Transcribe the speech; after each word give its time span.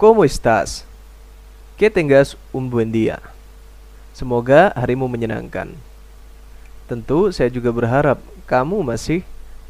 ¿cómo 0.00 0.24
estás? 0.24 0.88
Que 1.76 1.92
tengas 1.92 2.40
un 2.56 2.72
buen 2.72 2.88
día. 2.88 3.20
Semoga 4.16 4.72
harimu 4.72 5.04
menyenangkan. 5.12 5.76
Tentu 6.88 7.28
saya 7.36 7.52
juga 7.52 7.68
berharap 7.68 8.16
kamu 8.48 8.80
masih 8.80 9.20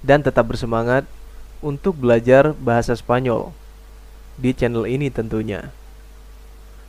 dan 0.07 0.23
tetap 0.23 0.47
bersemangat 0.47 1.03
untuk 1.59 1.99
belajar 1.99 2.55
bahasa 2.63 2.95
Spanyol 2.95 3.51
di 4.39 4.55
channel 4.55 4.87
ini 4.87 5.11
tentunya. 5.11 5.75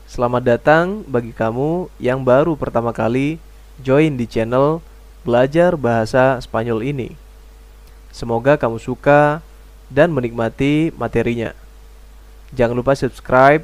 Selamat 0.06 0.46
datang 0.46 1.02
bagi 1.10 1.34
kamu 1.34 1.90
yang 1.98 2.22
baru 2.22 2.54
pertama 2.54 2.94
kali 2.94 3.42
join 3.82 4.22
di 4.22 4.30
channel 4.30 4.86
belajar 5.26 5.74
bahasa 5.74 6.38
Spanyol 6.46 6.86
ini. 6.86 7.18
Semoga 8.14 8.54
kamu 8.54 8.78
suka 8.78 9.42
dan 9.90 10.14
menikmati 10.14 10.94
materinya. 10.94 11.58
Jangan 12.52 12.76
lupa 12.76 12.94
subscribe, 12.96 13.64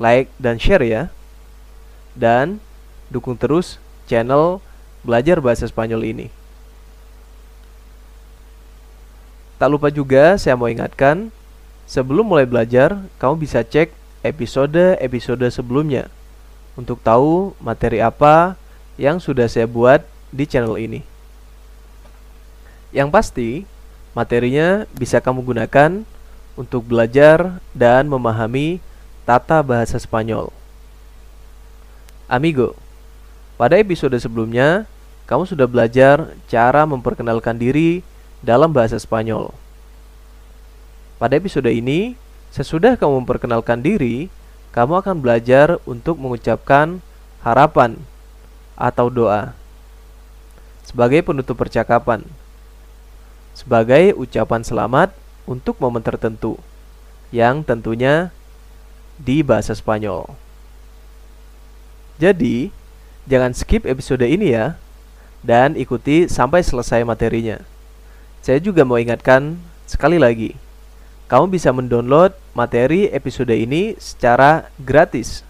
like, 0.00 0.32
dan 0.40 0.56
share 0.56 0.84
ya. 0.84 1.12
Dan 2.16 2.64
dukung 3.12 3.36
terus 3.36 3.76
channel 4.08 4.64
Belajar 5.04 5.38
Bahasa 5.38 5.68
Spanyol 5.68 6.02
ini. 6.02 6.26
Tak 9.56 9.68
lupa 9.72 9.88
juga 9.88 10.36
saya 10.36 10.52
mau 10.52 10.68
ingatkan, 10.68 11.32
sebelum 11.88 12.28
mulai 12.28 12.44
belajar, 12.44 13.00
kamu 13.16 13.40
bisa 13.40 13.64
cek 13.64 13.88
episode-episode 14.20 15.48
sebelumnya 15.48 16.12
untuk 16.76 17.00
tahu 17.00 17.56
materi 17.56 18.04
apa 18.04 18.58
yang 19.00 19.16
sudah 19.16 19.48
saya 19.48 19.64
buat 19.64 20.04
di 20.28 20.44
channel 20.44 20.76
ini. 20.76 21.00
Yang 22.92 23.08
pasti, 23.08 23.50
materinya 24.12 24.84
bisa 24.92 25.24
kamu 25.24 25.40
gunakan 25.40 26.04
untuk 26.56 26.88
belajar 26.88 27.60
dan 27.76 28.08
memahami 28.08 28.80
tata 29.28 29.60
bahasa 29.60 30.00
Spanyol. 30.00 30.50
Amigo, 32.26 32.74
pada 33.54 33.78
episode 33.78 34.16
sebelumnya, 34.18 34.88
kamu 35.30 35.46
sudah 35.46 35.68
belajar 35.70 36.34
cara 36.50 36.82
memperkenalkan 36.88 37.54
diri 37.54 38.02
dalam 38.42 38.72
bahasa 38.72 38.98
Spanyol. 38.98 39.54
Pada 41.20 41.38
episode 41.38 41.70
ini, 41.70 42.18
sesudah 42.50 42.98
kamu 42.98 43.22
memperkenalkan 43.22 43.80
diri, 43.84 44.32
kamu 44.74 45.00
akan 45.04 45.16
belajar 45.22 45.80
untuk 45.88 46.20
mengucapkan 46.20 46.98
harapan 47.40 47.96
atau 48.76 49.08
doa 49.08 49.56
sebagai 50.86 51.18
penutup 51.26 51.58
percakapan, 51.58 52.22
sebagai 53.56 54.14
ucapan 54.14 54.62
selamat 54.62 55.10
untuk 55.46 55.78
momen 55.80 56.02
tertentu 56.02 56.58
yang 57.30 57.62
tentunya 57.62 58.34
di 59.16 59.40
bahasa 59.40 59.72
Spanyol. 59.72 60.28
Jadi, 62.20 62.74
jangan 63.24 63.56
skip 63.56 63.88
episode 63.88 64.24
ini 64.26 64.52
ya 64.52 64.76
dan 65.40 65.78
ikuti 65.78 66.28
sampai 66.28 66.60
selesai 66.60 67.06
materinya. 67.06 67.62
Saya 68.44 68.62
juga 68.62 68.86
mau 68.86 69.00
ingatkan 69.00 69.58
sekali 69.86 70.18
lagi, 70.20 70.54
kamu 71.26 71.58
bisa 71.58 71.74
mendownload 71.74 72.34
materi 72.54 73.10
episode 73.10 73.50
ini 73.50 73.98
secara 73.98 74.70
gratis 74.78 75.42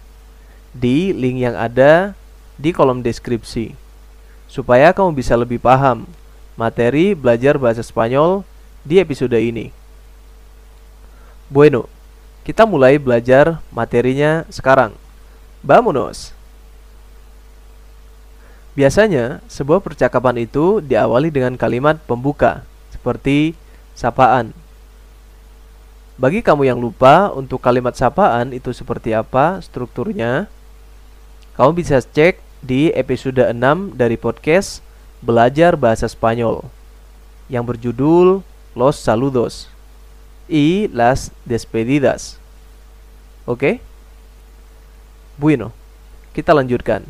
di 0.73 1.13
link 1.13 1.45
yang 1.45 1.53
ada 1.53 2.17
di 2.57 2.73
kolom 2.73 3.05
deskripsi 3.05 3.77
supaya 4.49 4.89
kamu 4.95 5.13
bisa 5.13 5.37
lebih 5.37 5.61
paham 5.61 6.07
materi 6.57 7.13
belajar 7.13 7.59
bahasa 7.61 7.85
Spanyol 7.85 8.41
di 8.81 8.97
episode 8.97 9.37
ini. 9.37 9.69
Bueno, 11.47 11.87
kita 12.43 12.67
mulai 12.67 12.99
belajar 12.99 13.63
materinya 13.71 14.43
sekarang. 14.51 14.91
Vamonos! 15.63 16.35
Biasanya, 18.75 19.39
sebuah 19.47 19.79
percakapan 19.79 20.43
itu 20.43 20.83
diawali 20.83 21.31
dengan 21.31 21.55
kalimat 21.55 21.95
pembuka, 22.03 22.67
seperti 22.91 23.55
sapaan. 23.95 24.51
Bagi 26.19 26.43
kamu 26.43 26.67
yang 26.67 26.83
lupa 26.83 27.31
untuk 27.31 27.63
kalimat 27.63 27.95
sapaan 27.95 28.51
itu 28.51 28.75
seperti 28.75 29.15
apa 29.15 29.63
strukturnya, 29.63 30.51
kamu 31.55 31.79
bisa 31.79 32.03
cek 32.03 32.43
di 32.59 32.91
episode 32.91 33.39
6 33.39 33.95
dari 33.95 34.19
podcast 34.19 34.83
Belajar 35.23 35.79
Bahasa 35.79 36.11
Spanyol 36.11 36.67
yang 37.47 37.63
berjudul 37.63 38.43
Los 38.75 38.99
Saludos 38.99 39.76
y 40.47 40.87
las 40.89 41.31
despedidas. 41.45 42.39
Oke? 43.45 43.79
Bueno, 45.37 45.71
kita 46.33 46.55
lanjutkan. 46.55 47.05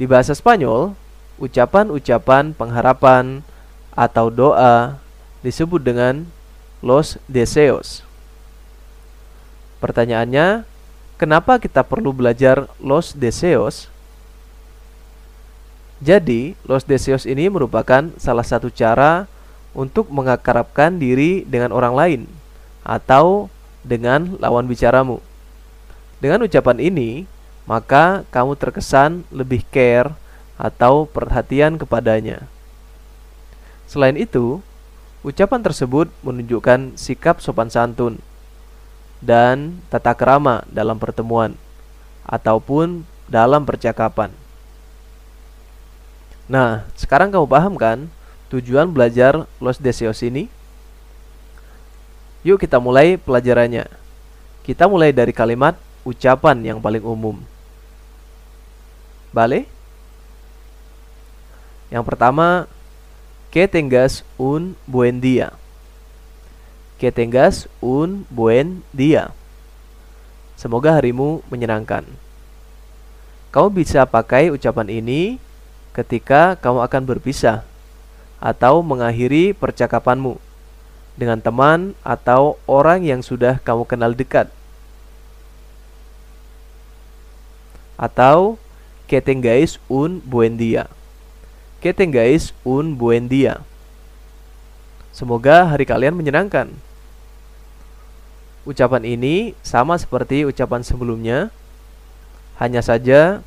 Di 0.00 0.08
bahasa 0.08 0.32
Spanyol, 0.32 0.96
ucapan-ucapan 1.36 2.56
pengharapan 2.56 3.44
atau 3.92 4.32
doa 4.32 4.96
disebut 5.44 5.82
dengan 5.84 6.24
los 6.80 7.20
deseos. 7.28 8.04
Pertanyaannya, 9.80 10.64
kenapa 11.20 11.60
kita 11.60 11.84
perlu 11.84 12.12
belajar 12.12 12.68
los 12.80 13.16
deseos? 13.16 13.92
Jadi, 16.00 16.56
los 16.64 16.88
deseos 16.88 17.28
ini 17.28 17.52
merupakan 17.52 18.08
salah 18.16 18.44
satu 18.44 18.72
cara 18.72 19.28
untuk 19.72 20.10
mengakarapkan 20.10 20.98
diri 20.98 21.46
dengan 21.46 21.70
orang 21.70 21.94
lain 21.94 22.20
atau 22.82 23.46
dengan 23.86 24.36
lawan 24.42 24.66
bicaramu. 24.66 25.22
Dengan 26.20 26.44
ucapan 26.44 26.78
ini, 26.82 27.24
maka 27.64 28.26
kamu 28.28 28.58
terkesan 28.58 29.24
lebih 29.32 29.64
care 29.72 30.12
atau 30.60 31.08
perhatian 31.08 31.80
kepadanya. 31.80 32.44
Selain 33.88 34.14
itu, 34.18 34.60
ucapan 35.24 35.60
tersebut 35.64 36.12
menunjukkan 36.20 36.98
sikap 37.00 37.40
sopan 37.40 37.72
santun 37.72 38.20
dan 39.20 39.80
tata 39.88 40.16
kerama 40.16 40.64
dalam 40.68 40.96
pertemuan 40.96 41.56
ataupun 42.24 43.04
dalam 43.28 43.64
percakapan. 43.64 44.32
Nah, 46.50 46.84
sekarang 46.98 47.30
kamu 47.30 47.46
paham 47.46 47.74
kan 47.78 47.98
tujuan 48.50 48.90
belajar 48.90 49.46
Los 49.62 49.78
Deseos 49.78 50.20
ini? 50.26 50.50
Yuk 52.42 52.58
kita 52.58 52.82
mulai 52.82 53.16
pelajarannya. 53.16 53.86
Kita 54.66 54.90
mulai 54.90 55.14
dari 55.14 55.30
kalimat 55.30 55.78
ucapan 56.02 56.58
yang 56.60 56.78
paling 56.82 57.04
umum. 57.04 57.38
Bale? 59.30 59.70
Yang 61.90 62.04
pertama, 62.06 62.66
que 63.50 63.66
tengas 63.66 64.26
un 64.38 64.74
buen 64.86 65.22
día. 65.22 65.54
Que 66.98 67.10
tengas 67.10 67.70
un 67.82 68.26
buen 68.30 68.82
día. 68.94 69.34
Semoga 70.54 70.94
harimu 70.94 71.40
menyenangkan. 71.48 72.04
Kamu 73.50 73.68
bisa 73.74 74.06
pakai 74.06 74.54
ucapan 74.54 74.86
ini 74.86 75.42
ketika 75.90 76.54
kamu 76.60 76.86
akan 76.86 77.02
berpisah 77.02 77.66
atau 78.40 78.80
mengakhiri 78.80 79.52
percakapanmu 79.52 80.40
dengan 81.20 81.36
teman 81.44 81.92
atau 82.00 82.56
orang 82.64 83.04
yang 83.04 83.20
sudah 83.20 83.60
kamu 83.60 83.84
kenal 83.84 84.16
dekat. 84.16 84.48
Atau 88.00 88.56
que 89.04 89.20
tengáis 89.20 89.76
un 89.92 90.24
buen 90.24 90.56
día. 90.56 90.88
Un 92.64 92.96
buen 92.96 93.28
día. 93.28 93.60
Semoga 95.12 95.68
hari 95.68 95.84
kalian 95.84 96.16
menyenangkan. 96.16 96.72
Ucapan 98.64 99.04
ini 99.04 99.52
sama 99.60 100.00
seperti 100.00 100.48
ucapan 100.48 100.80
sebelumnya, 100.80 101.52
hanya 102.56 102.80
saja 102.80 103.44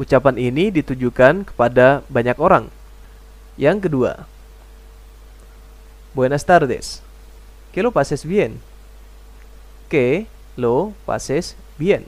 ucapan 0.00 0.36
ini 0.40 0.72
ditujukan 0.72 1.48
kepada 1.48 2.04
banyak 2.08 2.36
orang 2.40 2.72
yang 3.58 3.82
kedua, 3.82 4.24
Buenas 6.18 6.42
tardes. 6.42 6.98
Que 7.70 7.82
lo 7.82 7.92
pases 7.92 8.24
bien. 8.24 8.58
Que 9.88 10.26
lo 10.56 10.90
pases 11.06 11.54
bien. 11.78 12.06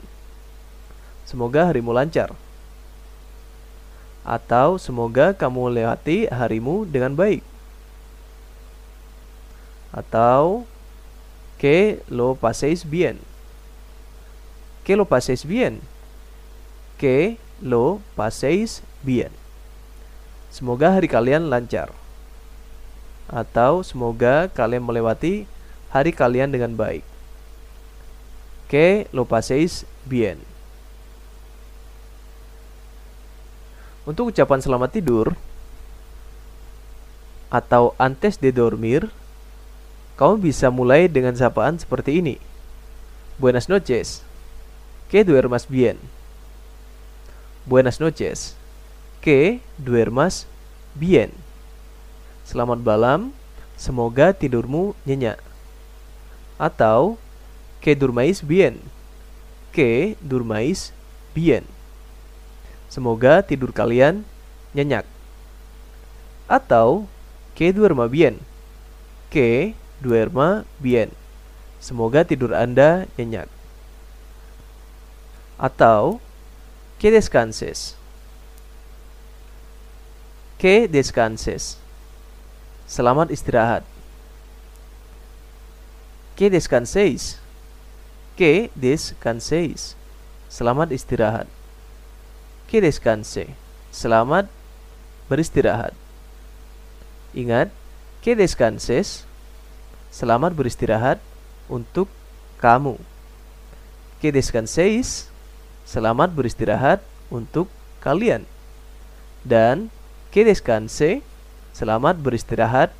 Semoga 1.23 1.69
harimu 1.69 1.93
lancar. 1.93 2.33
Atau 4.27 4.75
semoga 4.81 5.31
kamu 5.31 5.71
lewati 5.71 6.27
harimu 6.27 6.83
dengan 6.83 7.15
baik. 7.15 7.39
Atau 9.95 10.67
que 11.55 12.03
lo 12.11 12.35
paséis 12.35 12.83
bien. 12.83 13.15
Que 14.83 14.99
lo 14.99 15.07
paséis 15.07 15.47
bien. 15.47 15.79
Que 16.99 17.39
lo 17.61 18.03
paséis 18.17 18.83
bien. 19.07 19.40
Semoga 20.51 20.91
hari 20.91 21.07
kalian 21.07 21.47
lancar. 21.47 21.95
Atau 23.31 23.87
semoga 23.87 24.51
kalian 24.51 24.83
melewati 24.83 25.47
hari 25.87 26.11
kalian 26.11 26.51
dengan 26.51 26.75
baik. 26.75 27.07
Que 28.67 29.07
lo 29.15 29.23
paséis 29.23 29.87
bien. 30.03 30.43
Untuk 34.03 34.35
ucapan 34.35 34.59
selamat 34.59 34.91
tidur 34.91 35.39
atau 37.47 37.95
antes 37.95 38.35
de 38.35 38.51
dormir, 38.51 39.07
kamu 40.19 40.51
bisa 40.51 40.67
mulai 40.67 41.07
dengan 41.07 41.31
sapaan 41.31 41.79
seperti 41.79 42.19
ini. 42.19 42.35
Buenas 43.39 43.71
noches. 43.71 44.23
Que 45.07 45.23
duermas 45.23 45.67
bien. 45.67 45.95
Buenas 47.63 48.03
noches. 48.03 48.59
Que 49.21 49.61
duermas 49.77 50.49
bien. 50.97 51.29
Selamat 52.41 52.81
malam. 52.81 53.29
Semoga 53.77 54.33
tidurmu 54.33 54.97
nyenyak. 55.05 55.37
Atau 56.57 57.21
que 57.85 57.93
durmais 57.93 58.41
bien. 58.41 58.81
Que 59.69 60.17
durmais 60.25 60.89
bien. 61.37 61.61
Semoga 62.89 63.45
tidur 63.45 63.69
kalian 63.69 64.25
nyenyak. 64.73 65.05
Atau 66.49 67.05
que 67.53 67.69
duerma 67.69 68.09
bien. 68.09 68.41
Que 69.29 69.77
duerma 70.01 70.65
bien. 70.81 71.13
Semoga 71.77 72.25
tidur 72.25 72.57
Anda 72.57 73.05
nyenyak. 73.21 73.45
Atau 75.61 76.17
que 76.97 77.13
descanses. 77.13 78.00
Que 80.61 80.85
descanses. 80.85 81.81
Selamat 82.85 83.33
istirahat. 83.33 83.81
Que 86.37 86.53
descanséis. 86.53 87.41
Que 88.37 88.69
descanséis. 88.77 89.97
Selamat 90.53 90.93
istirahat 90.93 91.49
que 92.71 92.79
descanse. 92.79 93.51
Selamat 93.91 94.47
beristirahat. 95.27 95.91
Ingat, 97.35 97.67
que 98.23 98.31
descanses. 98.31 99.27
Selamat 100.07 100.55
beristirahat 100.55 101.19
untuk 101.67 102.07
kamu. 102.63 102.95
Que 104.23 104.31
descanseis. 104.31 105.27
Selamat 105.83 106.31
beristirahat 106.31 107.03
untuk 107.27 107.67
kalian. 107.99 108.47
Dan 109.43 109.91
que 110.31 110.47
descanse. 110.47 111.21
Selamat 111.75 112.15
beristirahat 112.19 112.95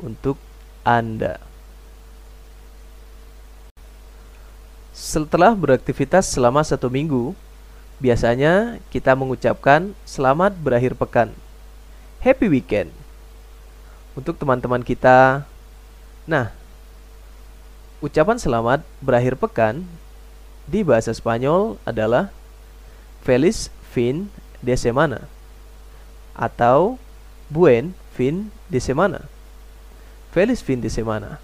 untuk 0.00 0.40
Anda. 0.82 1.40
Setelah 4.92 5.56
beraktivitas 5.56 6.28
selama 6.28 6.60
satu 6.60 6.92
minggu, 6.92 7.32
Biasanya 8.00 8.80
kita 8.88 9.12
mengucapkan 9.12 9.92
selamat 10.08 10.56
berakhir 10.56 10.96
pekan. 10.96 11.36
Happy 12.24 12.48
weekend. 12.48 12.88
Untuk 14.16 14.40
teman-teman 14.40 14.80
kita. 14.80 15.44
Nah, 16.24 16.48
ucapan 18.00 18.40
selamat 18.40 18.80
berakhir 19.04 19.36
pekan 19.36 19.84
di 20.64 20.80
bahasa 20.80 21.12
Spanyol 21.12 21.76
adalah 21.84 22.32
Feliz 23.20 23.68
fin 23.92 24.32
de 24.64 24.72
semana 24.80 25.28
atau 26.34 26.98
Buen 27.50 27.98
fin 28.14 28.54
de 28.70 28.78
semana. 28.78 29.26
Feliz 30.30 30.62
fin 30.62 30.78
de 30.78 30.86
semana. 30.86 31.42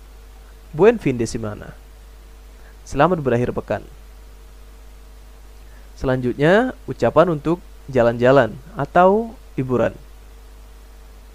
Buen 0.71 1.03
fin 1.03 1.19
de 1.19 1.27
semana. 1.27 1.75
Selamat 2.87 3.19
berakhir 3.19 3.51
pekan. 3.51 3.83
Selanjutnya, 5.99 6.79
ucapan 6.87 7.35
untuk 7.35 7.59
jalan-jalan 7.91 8.55
atau 8.79 9.35
liburan. 9.59 9.99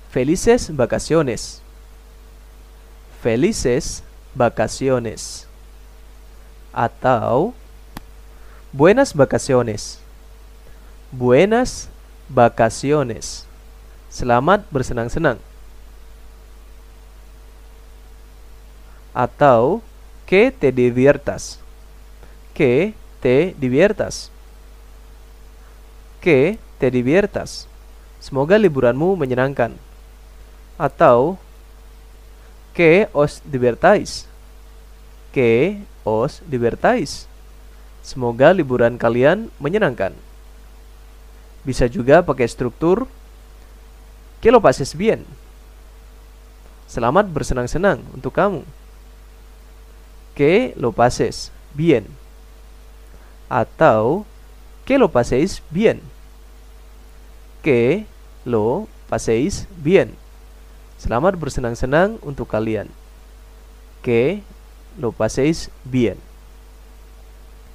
Felices 0.07 0.71
vacaciones. 0.71 1.59
Felices 3.19 4.07
vacaciones. 4.31 5.51
Atau 6.71 7.51
buenas 8.71 9.11
vacaciones. 9.11 9.99
Buenas 11.11 11.90
vacaciones. 12.31 13.43
Selamat 14.07 14.63
bersenang-senang. 14.71 15.37
Atau 19.11 19.83
que 20.23 20.51
te 20.55 20.71
diviertas. 20.71 21.59
Que 22.55 22.95
te 23.19 23.55
diviertas 23.59 24.31
que 26.21 26.61
te 26.77 26.93
diviertas. 26.93 27.65
Semoga 28.21 28.55
liburanmu 28.61 29.17
menyenangkan. 29.17 29.73
Atau 30.77 31.41
que 32.77 33.09
os 33.11 33.41
divertáis. 33.43 34.29
Que 35.33 35.81
os 36.05 36.45
divertáis. 36.45 37.25
Semoga 38.05 38.53
liburan 38.53 39.01
kalian 39.01 39.49
menyenangkan. 39.57 40.13
Bisa 41.61 41.85
juga 41.85 42.25
pakai 42.25 42.49
struktur 42.49 43.05
que 44.41 44.49
lo 44.49 44.57
pases 44.57 44.97
bien. 44.97 45.21
Selamat 46.91 47.29
bersenang-senang 47.29 48.03
untuk 48.11 48.35
kamu. 48.35 48.65
Que 50.35 50.75
lo 50.75 50.91
pases 50.91 51.53
bien. 51.71 52.09
Atau 53.47 54.27
que 54.83 54.99
lo 54.99 55.07
paséis 55.07 55.63
bien. 55.71 56.03
Que 57.63 58.03
lo 58.43 58.91
paséis 59.07 59.71
bien. 59.79 60.17
Selamat 60.99 61.39
bersenang-senang 61.39 62.19
untuk 62.25 62.51
kalian. 62.51 62.91
Que 64.03 64.43
lo 64.99 65.15
paséis 65.15 65.71
bien. 65.87 66.19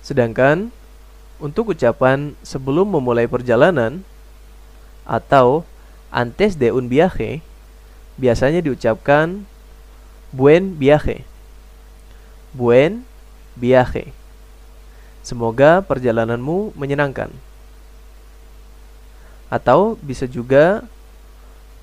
Sedangkan 0.04 0.75
untuk 1.36 1.76
ucapan 1.76 2.32
sebelum 2.40 2.88
memulai 2.88 3.28
perjalanan 3.28 4.00
atau 5.04 5.62
antes 6.08 6.56
de 6.56 6.72
un 6.72 6.88
viaje 6.88 7.44
biasanya 8.16 8.64
diucapkan 8.64 9.44
buen 10.32 10.74
viaje. 10.80 11.22
Buen 12.56 13.04
viaje. 13.52 14.16
Semoga 15.20 15.84
perjalananmu 15.84 16.72
menyenangkan. 16.72 17.28
Atau 19.52 20.00
bisa 20.00 20.24
juga 20.24 20.82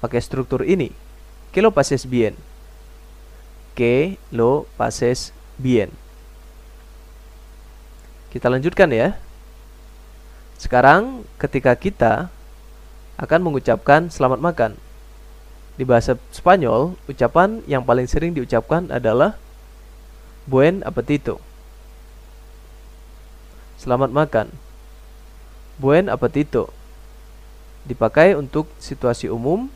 pakai 0.02 0.20
struktur 0.20 0.66
ini. 0.66 0.92
Que 1.54 1.62
lo 1.62 1.70
pases 1.70 2.10
bien. 2.10 2.34
Que 3.78 4.18
lo 4.34 4.66
pases 4.76 5.30
bien. 5.62 5.94
Kita 8.34 8.50
lanjutkan 8.50 8.90
ya. 8.90 9.23
Sekarang 10.64 11.28
ketika 11.36 11.76
kita 11.76 12.32
akan 13.20 13.40
mengucapkan 13.44 14.08
selamat 14.08 14.40
makan. 14.40 14.72
Di 15.76 15.84
bahasa 15.84 16.16
Spanyol, 16.32 16.96
ucapan 17.04 17.60
yang 17.68 17.84
paling 17.84 18.08
sering 18.08 18.32
diucapkan 18.32 18.88
adalah 18.88 19.36
buen 20.48 20.80
apetito. 20.88 21.44
Selamat 23.76 24.16
makan. 24.16 24.56
Buen 25.76 26.08
apetito. 26.08 26.72
Dipakai 27.84 28.32
untuk 28.32 28.72
situasi 28.80 29.28
umum, 29.28 29.68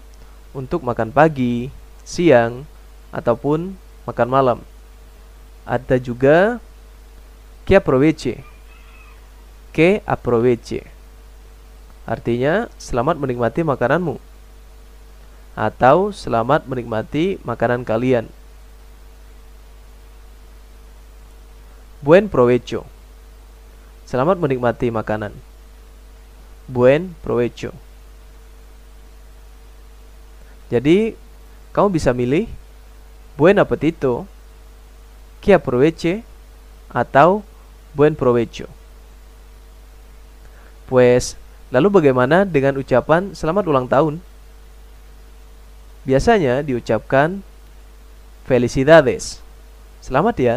untuk 0.55 0.87
makan 0.87 1.11
pagi, 1.11 1.67
siang, 2.07 2.63
ataupun 3.11 3.75
makan 4.07 4.29
malam. 4.31 4.59
Ada 5.67 5.99
juga 5.99 6.63
que 7.67 7.75
aproveche. 7.75 8.39
Que 9.77 10.01
aproveche. 10.09 10.89
Artinya 12.09 12.65
selamat 12.81 13.21
menikmati 13.21 13.61
makananmu. 13.61 14.17
Atau 15.53 16.09
selamat 16.09 16.65
menikmati 16.65 17.37
makanan 17.45 17.85
kalian. 17.85 18.25
Buen 22.01 22.25
provecho. 22.25 22.89
Selamat 24.09 24.41
menikmati 24.41 24.89
makanan. 24.89 25.37
Buen 26.65 27.13
provecho. 27.21 27.69
Jadi, 30.73 31.13
kamu 31.69 31.93
bisa 31.93 32.17
milih 32.17 32.49
buen 33.37 33.61
apetito, 33.61 34.25
que 35.37 35.53
aproveche, 35.53 36.25
atau 36.89 37.45
buen 37.93 38.17
provecho. 38.17 38.76
Pues, 40.87 41.35
lalu 41.67 41.99
bagaimana 41.99 42.47
dengan 42.47 42.79
ucapan 42.79 43.35
selamat 43.35 43.63
ulang 43.67 43.87
tahun? 43.87 44.23
Biasanya 46.07 46.63
diucapkan 46.63 47.43
felicidades. 48.47 49.43
Selamat 49.99 50.35
ya. 50.39 50.55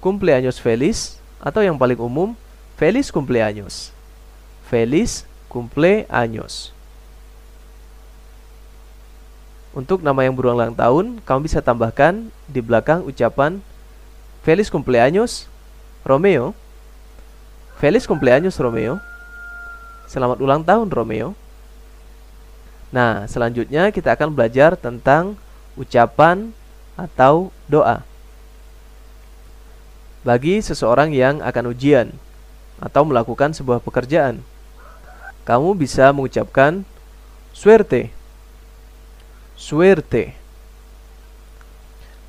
Cumpleaños 0.00 0.56
feliz 0.56 1.20
atau 1.36 1.60
yang 1.60 1.76
paling 1.76 2.00
umum 2.00 2.32
feliz 2.80 3.12
cumpleaños. 3.12 3.92
Feliz 4.64 5.28
cumpleaños. 5.52 6.72
Untuk 9.76 10.00
nama 10.00 10.24
yang 10.24 10.32
berulang 10.32 10.72
tahun, 10.72 11.20
kamu 11.26 11.40
bisa 11.44 11.60
tambahkan 11.60 12.32
di 12.48 12.64
belakang 12.64 13.04
ucapan 13.04 13.60
Feliz 14.44 14.68
cumpleaños 14.68 15.48
Romeo. 16.04 16.52
Feliz 17.84 18.08
cumpleaños 18.08 18.56
Romeo. 18.56 18.96
Selamat 20.08 20.40
ulang 20.40 20.64
tahun 20.64 20.88
Romeo. 20.88 21.36
Nah, 22.88 23.28
selanjutnya 23.28 23.92
kita 23.92 24.16
akan 24.16 24.32
belajar 24.32 24.72
tentang 24.72 25.36
ucapan 25.76 26.56
atau 26.96 27.52
doa. 27.68 28.00
Bagi 30.24 30.64
seseorang 30.64 31.12
yang 31.12 31.44
akan 31.44 31.76
ujian 31.76 32.08
atau 32.80 33.04
melakukan 33.04 33.52
sebuah 33.52 33.84
pekerjaan, 33.84 34.40
kamu 35.44 35.76
bisa 35.76 36.08
mengucapkan 36.08 36.88
suerte, 37.52 38.08
suerte, 39.60 40.32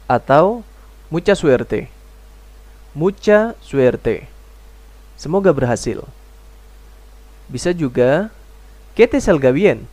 atau 0.04 0.68
mucha 1.08 1.32
suerte, 1.32 1.88
mucha 2.92 3.56
suerte. 3.64 4.35
Semoga 5.16 5.56
berhasil. 5.56 6.04
Bisa 7.48 7.72
juga 7.72 8.30
que 8.94 9.08
te 9.08 9.20
salga 9.20 9.52
bien 9.52 9.88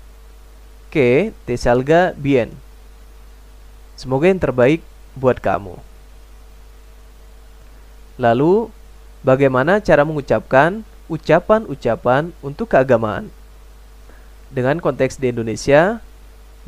que 0.92 1.32
te 1.48 1.56
bien. 2.20 2.52
Semoga 3.96 4.28
yang 4.28 4.36
terbaik 4.36 4.84
buat 5.16 5.40
kamu. 5.40 5.80
Lalu, 8.20 8.68
bagaimana 9.24 9.80
cara 9.80 10.04
mengucapkan 10.04 10.84
ucapan-ucapan 11.08 12.36
untuk 12.44 12.68
keagamaan 12.76 13.32
dengan 14.52 14.84
konteks 14.84 15.16
di 15.16 15.32
Indonesia 15.32 16.04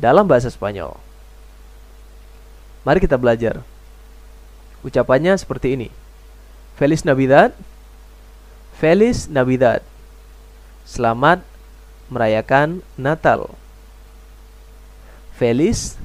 dalam 0.01 0.25
bahasa 0.25 0.49
Spanyol? 0.49 0.97
Mari 2.81 2.97
kita 2.97 3.21
belajar. 3.21 3.61
Ucapannya 4.81 5.37
seperti 5.37 5.77
ini. 5.77 5.89
Feliz 6.81 7.05
Navidad. 7.05 7.53
Feliz 8.75 9.31
Navidad. 9.31 9.79
Selamat 10.83 11.39
merayakan 12.11 12.83
Natal. 12.99 13.55
Feliz 15.39 15.95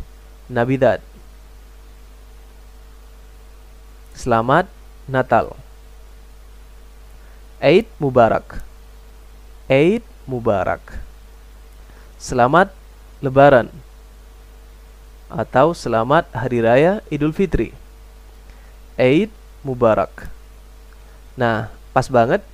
Navidad. 0.47 1.03
Selamat 4.15 4.71
Natal. 5.11 5.59
Eid 7.59 7.91
Mubarak. 7.99 8.63
Eid 9.67 10.07
Mubarak. 10.31 11.03
Selamat 12.23 12.71
Lebaran 13.19 13.67
atau 15.27 15.75
selamat 15.75 16.31
Hari 16.31 16.63
Raya 16.63 16.93
Idul 17.11 17.35
Fitri. 17.35 17.75
Eid 18.95 19.35
Mubarak. 19.67 20.31
Nah, 21.35 21.75
pas 21.91 22.07
banget 22.07 22.47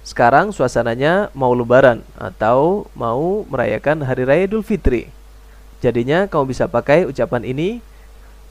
sekarang 0.00 0.48
suasananya 0.48 1.28
mau 1.36 1.52
lebaran 1.52 2.00
atau 2.16 2.88
mau 2.96 3.44
merayakan 3.44 4.00
Hari 4.00 4.24
Raya 4.24 4.44
Idul 4.48 4.64
Fitri. 4.64 5.12
Jadinya 5.84 6.24
kamu 6.24 6.52
bisa 6.52 6.64
pakai 6.64 7.04
ucapan 7.04 7.44
ini 7.44 7.84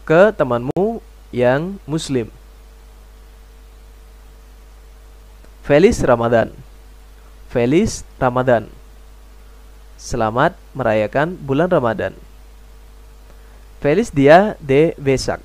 ke 0.05 0.29
temanmu 0.33 1.01
yang 1.33 1.77
muslim. 1.89 2.29
Feliz 5.65 6.01
Ramadan. 6.01 6.53
Feliz 7.49 8.05
Ramadan. 8.17 8.69
Selamat 9.97 10.53
merayakan 10.73 11.33
bulan 11.37 11.69
Ramadan. 11.69 12.13
Feliz 13.81 14.09
Dia 14.13 14.57
de 14.61 14.93
Vesak. 14.97 15.41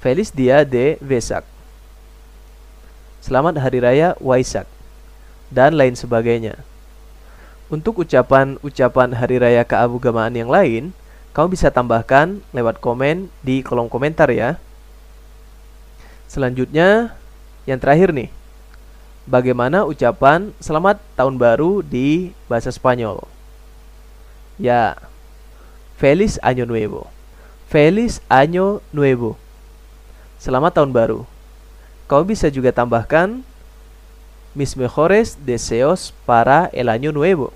Feliz 0.00 0.32
Dia 0.32 0.64
de 0.64 0.96
Vesak. 1.00 1.44
Selamat 3.20 3.60
Hari 3.60 3.78
Raya 3.84 4.08
Waisak 4.20 4.71
dan 5.52 5.76
lain 5.76 5.92
sebagainya. 5.92 6.56
Untuk 7.68 8.00
ucapan-ucapan 8.00 9.16
hari 9.16 9.36
raya 9.36 9.64
keagamaan 9.64 10.32
yang 10.32 10.48
lain, 10.48 10.96
kamu 11.36 11.56
bisa 11.56 11.68
tambahkan 11.68 12.40
lewat 12.52 12.80
komen 12.80 13.28
di 13.44 13.60
kolom 13.60 13.88
komentar 13.88 14.28
ya. 14.32 14.56
Selanjutnya, 16.28 17.16
yang 17.68 17.76
terakhir 17.80 18.12
nih. 18.12 18.32
Bagaimana 19.28 19.86
ucapan 19.86 20.50
selamat 20.58 20.98
tahun 21.14 21.38
baru 21.38 21.84
di 21.84 22.34
bahasa 22.50 22.74
Spanyol? 22.74 23.22
Ya, 24.58 24.98
Feliz 25.96 26.42
Año 26.42 26.66
Nuevo. 26.66 27.06
Feliz 27.70 28.18
Año 28.26 28.82
Nuevo. 28.90 29.38
Selamat 30.42 30.74
tahun 30.74 30.90
baru. 30.90 31.22
Kau 32.10 32.26
bisa 32.26 32.50
juga 32.50 32.74
tambahkan 32.74 33.46
mis 34.54 34.76
mejores 34.76 35.38
deseos 35.44 36.12
para 36.26 36.68
el 36.72 36.88
año 36.88 37.12
nuevo 37.12 37.52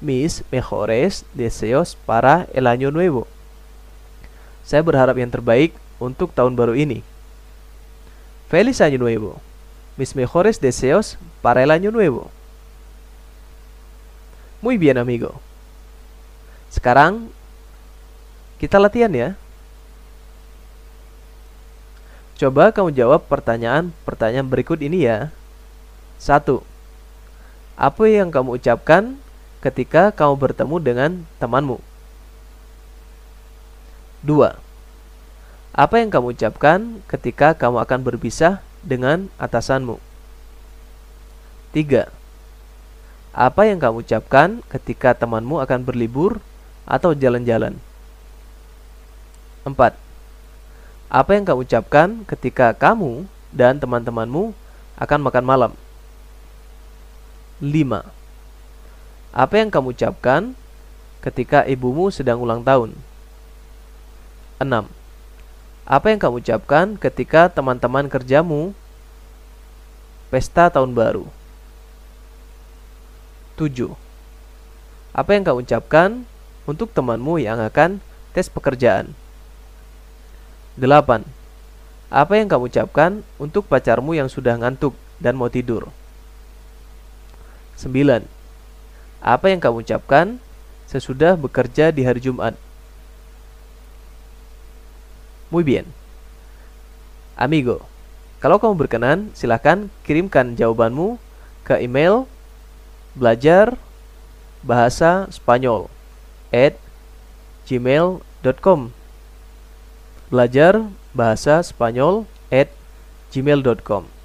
mis 0.00 0.42
mejores 0.50 1.28
deseos 1.36 1.96
para 2.08 2.48
el 2.56 2.66
año 2.66 2.90
nuevo. 2.90 3.28
Saya 4.64 4.80
berharap 4.80 5.16
yang 5.20 5.28
terbaik 5.28 5.76
untuk 6.00 6.32
tahun 6.32 6.56
baru 6.56 6.72
ini. 6.72 7.04
Feliz 8.48 8.80
año 8.80 8.96
nuevo. 8.96 9.38
Mis 10.00 10.16
mejores 10.16 10.58
deseos 10.58 11.20
para 11.44 11.62
el 11.62 11.70
año 11.70 11.92
nuevo. 11.92 12.32
Muy 14.64 14.80
bien, 14.80 14.96
amigo. 14.96 15.36
Sekarang 16.72 17.28
kita 18.56 18.80
latihan 18.80 19.12
ya. 19.12 19.28
Coba 22.40 22.72
kamu 22.72 22.96
jawab 22.96 23.28
pertanyaan-pertanyaan 23.28 24.48
berikut 24.48 24.80
ini 24.80 25.04
ya. 25.04 25.28
Satu. 26.20 26.60
Apa 27.80 28.04
yang 28.04 28.28
kamu 28.28 28.60
ucapkan 28.60 29.16
ketika 29.64 30.12
kamu 30.12 30.36
bertemu 30.36 30.76
dengan 30.76 31.10
temanmu. 31.40 31.80
2. 34.28 34.52
Apa 35.72 35.94
yang 35.96 36.12
kamu 36.12 36.36
ucapkan 36.36 37.00
ketika 37.08 37.56
kamu 37.56 37.80
akan 37.80 38.04
berpisah 38.04 38.60
dengan 38.84 39.32
atasanmu? 39.40 39.96
3. 41.72 42.12
Apa 43.32 43.62
yang 43.64 43.80
kamu 43.80 44.04
ucapkan 44.04 44.60
ketika 44.68 45.16
temanmu 45.16 45.56
akan 45.64 45.88
berlibur 45.88 46.44
atau 46.84 47.16
jalan-jalan? 47.16 47.80
4. 49.64 49.72
Apa 51.08 51.30
yang 51.32 51.48
kamu 51.48 51.64
ucapkan 51.64 52.28
ketika 52.28 52.76
kamu 52.76 53.24
dan 53.56 53.80
teman-temanmu 53.80 54.52
akan 55.00 55.20
makan 55.24 55.46
malam? 55.48 55.72
5. 57.60 58.08
Apa 59.36 59.54
yang 59.60 59.68
kamu 59.68 59.92
ucapkan 59.92 60.56
ketika 61.20 61.68
ibumu 61.68 62.08
sedang 62.08 62.40
ulang 62.40 62.64
tahun? 62.64 62.96
6. 64.56 64.88
Apa 65.84 66.06
yang 66.08 66.16
kamu 66.16 66.40
ucapkan 66.40 66.96
ketika 66.96 67.52
teman-teman 67.52 68.08
kerjamu 68.08 68.72
pesta 70.32 70.72
tahun 70.72 70.96
baru? 70.96 71.28
7. 73.60 73.92
Apa 75.12 75.30
yang 75.36 75.44
kamu 75.44 75.60
ucapkan 75.60 76.24
untuk 76.64 76.96
temanmu 76.96 77.44
yang 77.44 77.60
akan 77.60 78.00
tes 78.32 78.48
pekerjaan? 78.48 79.12
8. 80.80 81.28
Apa 82.08 82.32
yang 82.40 82.48
kamu 82.48 82.72
ucapkan 82.72 83.20
untuk 83.36 83.68
pacarmu 83.68 84.16
yang 84.16 84.32
sudah 84.32 84.56
ngantuk 84.56 84.96
dan 85.20 85.36
mau 85.36 85.52
tidur? 85.52 85.92
9. 87.80 88.28
Apa 89.24 89.46
yang 89.48 89.60
kamu 89.64 89.80
ucapkan 89.80 90.36
sesudah 90.84 91.40
bekerja 91.40 91.88
di 91.88 92.04
hari 92.04 92.20
Jumat? 92.20 92.52
Muy 95.48 95.64
bien. 95.64 95.88
Amigo, 97.40 97.88
kalau 98.44 98.60
kamu 98.60 98.76
berkenan, 98.76 99.32
silahkan 99.32 99.88
kirimkan 100.04 100.60
jawabanmu 100.60 101.16
ke 101.64 101.80
email 101.80 102.28
belajar 103.16 103.80
bahasa 104.60 105.24
Spanyol 105.32 105.88
at 106.52 106.76
gmail.com 107.64 108.92
belajar 110.30 110.86
bahasa 111.16 111.64
Spanyol 111.64 112.28
at 112.52 112.70
gmail.com 113.34 114.19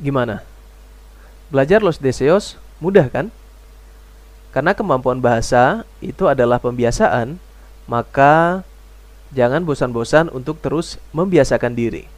Gimana? 0.00 0.42
Belajar 1.52 1.84
los 1.84 2.00
deseos 2.00 2.56
mudah 2.80 3.06
kan? 3.12 3.28
Karena 4.50 4.74
kemampuan 4.74 5.22
bahasa 5.22 5.86
itu 6.02 6.26
adalah 6.26 6.58
pembiasaan, 6.58 7.38
maka 7.86 8.66
jangan 9.30 9.62
bosan-bosan 9.62 10.32
untuk 10.34 10.58
terus 10.58 10.98
membiasakan 11.14 11.76
diri 11.76 12.10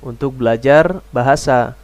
untuk 0.00 0.40
belajar 0.40 1.04
bahasa. 1.12 1.76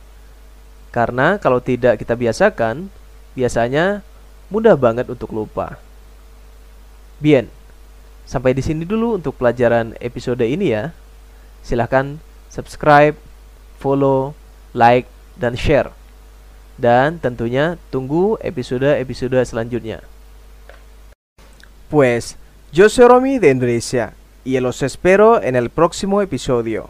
Karena 0.91 1.37
kalau 1.37 1.61
tidak 1.61 2.01
kita 2.01 2.17
biasakan, 2.17 2.89
biasanya 3.37 4.01
mudah 4.49 4.75
banget 4.75 5.07
untuk 5.13 5.31
lupa. 5.37 5.77
Bien, 7.21 7.49
sampai 8.25 8.57
di 8.57 8.65
sini 8.65 8.89
dulu 8.89 9.21
untuk 9.21 9.37
pelajaran 9.37 9.93
episode 10.01 10.45
ini 10.45 10.73
ya. 10.73 10.97
Silahkan 11.61 12.17
subscribe, 12.49 13.17
follow, 13.77 14.33
like, 14.73 15.09
dan 15.37 15.57
share. 15.57 15.91
Dan 16.77 17.17
tentunya 17.21 17.81
tunggu 17.89 18.37
episode-episode 18.45 19.41
selanjutnya. 19.49 20.05
Pues, 21.89 22.37
yo 22.73 22.89
soy 22.89 23.07
Romy 23.09 23.39
de 23.39 23.51
Indonesia 23.51 24.13
y 24.45 24.61
los 24.61 24.83
espero 24.83 25.41
en 25.43 25.57
el 25.57 25.71
próximo 25.71 26.21
episodio. 26.21 26.89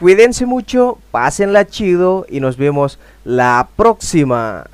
Cuídense 0.00 0.46
mucho, 0.46 0.98
pásenla 1.12 1.66
chido 1.66 2.26
y 2.28 2.40
nos 2.40 2.56
vemos 2.56 2.98
la 3.24 3.68
próxima. 3.76 4.66